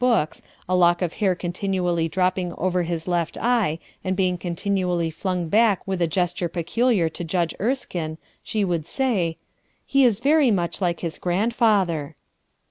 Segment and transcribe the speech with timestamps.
[0.01, 5.11] books, a lock of hair continually drop ping over his left eye and being continually
[5.11, 9.37] flung back with a gesture peculiar to Judge Erskine, she would say:—
[9.85, 12.15] "He is very much like his grandfather."